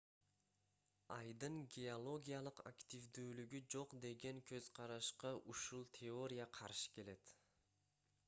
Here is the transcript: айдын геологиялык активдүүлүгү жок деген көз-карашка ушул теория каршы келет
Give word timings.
айдын 1.15 1.57
геологиялык 1.73 2.61
активдүүлүгү 2.69 3.61
жок 3.75 3.93
деген 4.05 4.41
көз-карашка 4.53 5.33
ушул 5.53 5.85
теория 5.99 6.49
каршы 6.61 6.89
келет 6.97 7.35